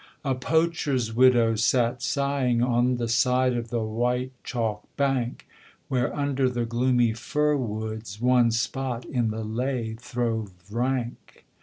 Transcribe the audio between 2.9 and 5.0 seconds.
the side of the white chalk